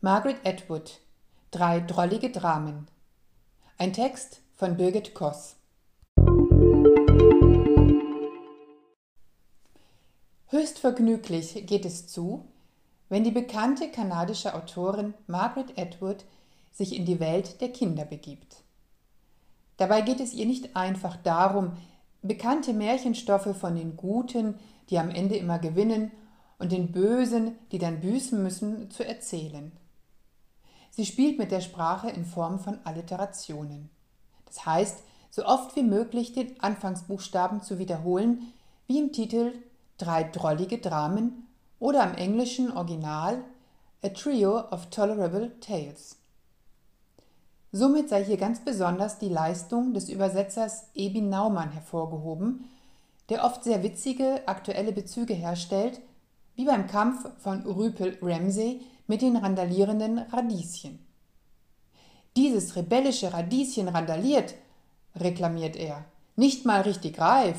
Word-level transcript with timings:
Margaret 0.00 0.46
Atwood 0.46 1.00
Drei 1.50 1.80
drollige 1.80 2.30
Dramen 2.30 2.86
Ein 3.78 3.92
Text 3.92 4.42
von 4.54 4.76
Birgit 4.76 5.12
Koss 5.12 5.56
Höchst 10.46 10.78
vergnüglich 10.78 11.66
geht 11.66 11.84
es 11.84 12.06
zu, 12.06 12.44
wenn 13.08 13.24
die 13.24 13.32
bekannte 13.32 13.90
kanadische 13.90 14.54
Autorin 14.54 15.14
Margaret 15.26 15.76
Atwood 15.76 16.24
sich 16.70 16.94
in 16.94 17.04
die 17.04 17.18
Welt 17.18 17.60
der 17.60 17.72
Kinder 17.72 18.04
begibt. 18.04 18.62
Dabei 19.78 20.02
geht 20.02 20.20
es 20.20 20.32
ihr 20.32 20.46
nicht 20.46 20.76
einfach 20.76 21.16
darum, 21.16 21.72
bekannte 22.22 22.72
Märchenstoffe 22.72 23.56
von 23.56 23.74
den 23.74 23.96
Guten, 23.96 24.60
die 24.90 25.00
am 25.00 25.10
Ende 25.10 25.34
immer 25.34 25.58
gewinnen, 25.58 26.12
und 26.60 26.70
den 26.70 26.92
Bösen, 26.92 27.56
die 27.72 27.78
dann 27.78 28.00
büßen 28.00 28.40
müssen, 28.40 28.92
zu 28.92 29.04
erzählen. 29.04 29.72
Sie 30.98 31.06
spielt 31.06 31.38
mit 31.38 31.52
der 31.52 31.60
Sprache 31.60 32.10
in 32.10 32.24
Form 32.24 32.58
von 32.58 32.80
Alliterationen. 32.82 33.88
Das 34.46 34.66
heißt, 34.66 35.04
so 35.30 35.46
oft 35.46 35.76
wie 35.76 35.84
möglich 35.84 36.32
den 36.32 36.58
Anfangsbuchstaben 36.58 37.62
zu 37.62 37.78
wiederholen, 37.78 38.52
wie 38.88 38.98
im 38.98 39.12
Titel 39.12 39.52
Drei 39.96 40.24
drollige 40.24 40.78
Dramen 40.78 41.46
oder 41.78 42.02
am 42.02 42.14
englischen 42.14 42.76
Original 42.76 43.44
A 44.02 44.08
Trio 44.08 44.58
of 44.72 44.86
Tolerable 44.90 45.52
Tales. 45.60 46.16
Somit 47.70 48.08
sei 48.08 48.24
hier 48.24 48.36
ganz 48.36 48.64
besonders 48.64 49.20
die 49.20 49.28
Leistung 49.28 49.94
des 49.94 50.08
Übersetzers 50.08 50.88
Ebin 50.96 51.28
Naumann 51.28 51.70
hervorgehoben, 51.70 52.64
der 53.28 53.44
oft 53.44 53.62
sehr 53.62 53.84
witzige 53.84 54.42
aktuelle 54.46 54.90
Bezüge 54.90 55.34
herstellt, 55.34 56.00
wie 56.58 56.64
beim 56.64 56.88
Kampf 56.88 57.24
von 57.38 57.62
Rüpel 57.62 58.18
Ramsey 58.20 58.80
mit 59.06 59.22
den 59.22 59.36
randalierenden 59.36 60.18
Radieschen. 60.18 60.98
Dieses 62.36 62.74
rebellische 62.74 63.32
Radieschen 63.32 63.86
randaliert, 63.86 64.56
reklamiert 65.14 65.76
er, 65.76 66.04
nicht 66.34 66.66
mal 66.66 66.80
richtig 66.80 67.20
reif, 67.20 67.56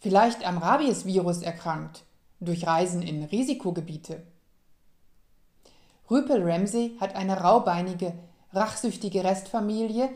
vielleicht 0.00 0.44
am 0.44 0.58
Rabiesvirus 0.58 1.42
erkrankt, 1.42 2.02
durch 2.40 2.66
Reisen 2.66 3.02
in 3.02 3.22
Risikogebiete. 3.22 4.24
Rüpel 6.10 6.42
Ramsey 6.42 6.96
hat 6.98 7.14
eine 7.14 7.40
raubeinige, 7.40 8.14
rachsüchtige 8.52 9.22
Restfamilie, 9.22 10.10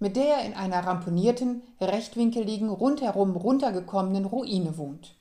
mit 0.00 0.16
der 0.16 0.38
er 0.38 0.44
in 0.44 0.54
einer 0.54 0.84
ramponierten, 0.84 1.62
rechtwinkeligen, 1.80 2.68
rundherum 2.68 3.36
runtergekommenen 3.36 4.24
Ruine 4.24 4.76
wohnt. 4.76 5.14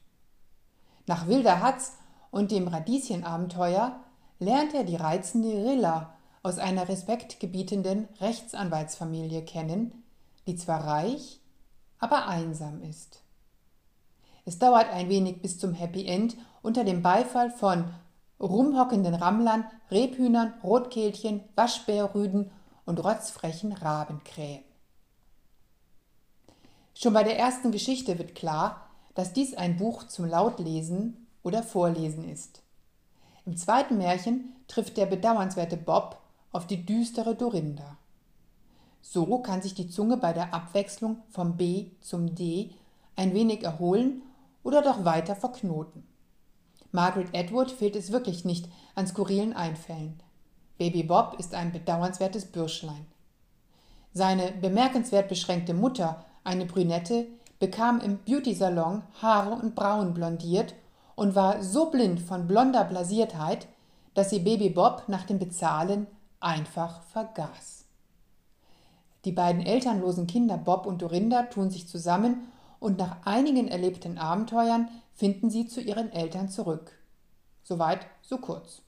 Nach 1.05 1.27
Wilder 1.27 1.61
Hatz 1.61 1.93
und 2.37 2.51
dem 2.51 2.67
Radieschenabenteuer 2.67 3.99
lernt 4.37 4.75
er 4.75 4.83
die 4.83 4.95
reizende 4.95 5.49
Rilla 5.49 6.13
aus 6.43 6.59
einer 6.59 6.87
respektgebietenden 6.87 8.07
Rechtsanwaltsfamilie 8.21 9.41
kennen, 9.43 10.03
die 10.45 10.55
zwar 10.55 10.85
reich, 10.85 11.41
aber 11.97 12.27
einsam 12.27 12.83
ist. 12.83 13.23
Es 14.45 14.59
dauert 14.59 14.91
ein 14.91 15.09
wenig 15.09 15.41
bis 15.41 15.57
zum 15.57 15.73
Happy 15.73 16.05
End 16.05 16.37
unter 16.61 16.83
dem 16.83 17.01
Beifall 17.01 17.49
von 17.49 17.85
rumhockenden 18.39 19.15
Rammlern, 19.15 19.65
Rebhühnern, 19.89 20.53
Rotkehlchen, 20.63 21.41
Waschbärrüden 21.55 22.51
und 22.85 23.03
rotzfrechen 23.03 23.73
Rabenkrähen. 23.73 24.63
Schon 26.93 27.13
bei 27.13 27.23
der 27.23 27.39
ersten 27.39 27.71
Geschichte 27.71 28.19
wird 28.19 28.35
klar, 28.35 28.87
dass 29.15 29.33
dies 29.33 29.55
ein 29.55 29.77
Buch 29.77 30.03
zum 30.03 30.25
Lautlesen 30.25 31.26
oder 31.47 31.63
Vorlesen 31.63 32.29
ist. 32.29 32.61
Im 33.45 33.55
zweiten 33.55 33.97
Märchen 33.97 34.53
trifft 34.67 34.97
der 34.97 35.05
bedauernswerte 35.05 35.77
Bob 35.77 36.19
auf 36.51 36.67
die 36.67 36.85
düstere 36.85 37.35
Dorinda. 37.35 37.97
So 39.01 39.39
kann 39.39 39.61
sich 39.61 39.73
die 39.73 39.87
Zunge 39.87 40.17
bei 40.17 40.33
der 40.33 40.53
Abwechslung 40.53 41.19
vom 41.29 41.55
B 41.55 41.91
zum 42.01 42.35
D 42.35 42.71
ein 43.15 43.33
wenig 43.33 43.63
erholen 43.63 44.23
oder 44.61 44.81
doch 44.81 45.05
weiter 45.05 45.37
verknoten. 45.37 46.05
Margaret 46.91 47.29
Edward 47.31 47.71
fehlt 47.71 47.95
es 47.95 48.11
wirklich 48.11 48.43
nicht 48.43 48.67
an 48.95 49.07
skurrilen 49.07 49.53
Einfällen. 49.53 50.19
Baby 50.77 51.03
Bob 51.03 51.37
ist 51.39 51.53
ein 51.53 51.71
bedauernswertes 51.71 52.43
Bürschlein. 52.47 53.05
Seine 54.11 54.51
bemerkenswert 54.51 55.29
beschränkte 55.29 55.73
Mutter 55.73 56.25
eine 56.43 56.65
Brünette, 56.65 57.27
bekam 57.59 58.01
im 58.01 58.17
Beauty-Salon 58.17 59.03
Haare 59.21 59.51
und 59.51 59.75
Brauen 59.75 60.13
blondiert 60.13 60.75
und 61.17 61.33
war 61.33 61.63
so 61.63 61.89
blind 61.89 62.21
von 62.21 62.45
blonder 62.45 62.83
Blasiertheit, 62.83 63.67
dass 64.13 64.29
sie 64.29 64.39
Baby 64.39 64.69
Bob 64.69 65.05
nach 65.07 65.25
dem 65.25 65.39
Bezahlen 65.39 66.05
einfach 66.39 67.01
vergaß. 67.11 67.85
Die 69.25 69.31
beiden 69.31 69.65
elternlosen 69.65 70.27
Kinder 70.27 70.57
Bob 70.57 70.85
und 70.85 71.01
Dorinda 71.01 71.43
tun 71.43 71.71
sich 71.71 71.87
zusammen 71.87 72.47
und 72.79 72.99
nach 72.99 73.25
einigen 73.25 73.67
erlebten 73.67 74.19
Abenteuern 74.19 74.89
finden 75.15 75.49
sie 75.49 75.67
zu 75.67 75.81
ihren 75.81 76.13
Eltern 76.13 76.49
zurück. 76.49 76.91
Soweit, 77.63 78.05
so 78.21 78.37
kurz. 78.37 78.83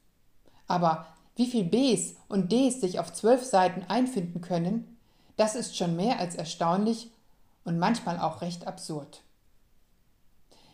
Aber 0.67 1.07
wie 1.35 1.47
viel 1.47 1.63
Bs 1.63 2.15
und 2.27 2.51
Ds 2.51 2.79
sich 2.79 2.99
auf 2.99 3.11
zwölf 3.11 3.43
Seiten 3.43 3.83
einfinden 3.87 4.41
können, 4.41 4.99
das 5.35 5.55
ist 5.55 5.75
schon 5.75 5.95
mehr 5.95 6.19
als 6.19 6.35
erstaunlich 6.35 7.09
und 7.63 7.79
manchmal 7.79 8.19
auch 8.19 8.41
recht 8.41 8.67
absurd. 8.67 9.23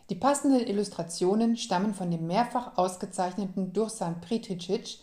Die 0.08 0.14
passenden 0.14 0.60
Illustrationen 0.60 1.56
stammen 1.56 1.94
von 1.94 2.10
dem 2.10 2.26
mehrfach 2.26 2.76
ausgezeichneten 2.76 3.72
Dursan 3.72 4.20
Priticic, 4.20 4.98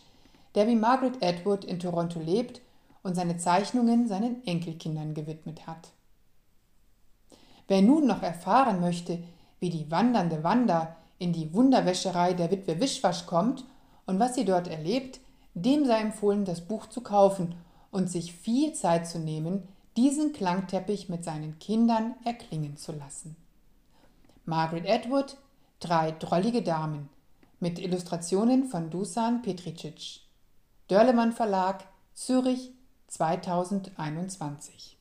der 0.54 0.66
wie 0.66 0.76
Margaret 0.76 1.22
Atwood 1.22 1.64
in 1.64 1.78
Toronto 1.78 2.20
lebt 2.20 2.62
und 3.02 3.14
seine 3.14 3.36
Zeichnungen 3.36 4.08
seinen 4.08 4.46
Enkelkindern 4.46 5.12
gewidmet 5.12 5.66
hat. 5.66 5.90
Wer 7.68 7.82
nun 7.82 8.06
noch 8.06 8.22
erfahren 8.22 8.80
möchte, 8.80 9.22
wie 9.60 9.70
die 9.70 9.90
wandernde 9.90 10.42
Wanda 10.42 10.96
in 11.18 11.32
die 11.32 11.52
Wunderwäscherei 11.52 12.32
der 12.34 12.50
Witwe 12.50 12.80
Wischwasch 12.80 13.26
kommt 13.26 13.64
und 14.06 14.18
was 14.18 14.34
sie 14.34 14.44
dort 14.44 14.68
erlebt, 14.68 15.20
dem 15.54 15.84
sei 15.84 16.00
empfohlen, 16.00 16.44
das 16.44 16.62
Buch 16.62 16.86
zu 16.86 17.02
kaufen 17.02 17.54
und 17.90 18.10
sich 18.10 18.32
viel 18.34 18.72
Zeit 18.72 19.06
zu 19.06 19.18
nehmen, 19.18 19.68
diesen 19.96 20.32
Klangteppich 20.32 21.08
mit 21.08 21.24
seinen 21.24 21.58
Kindern 21.58 22.14
erklingen 22.24 22.76
zu 22.76 22.92
lassen. 22.92 23.36
Margaret 24.46 24.88
Atwood, 24.88 25.36
Drei 25.80 26.12
drollige 26.12 26.62
Damen, 26.62 27.08
mit 27.60 27.78
Illustrationen 27.78 28.66
von 28.66 28.90
Dusan 28.90 29.42
Petricic. 29.42 30.20
Dörlemann 30.88 31.32
Verlag, 31.32 31.84
Zürich 32.14 32.72
2021 33.08 34.98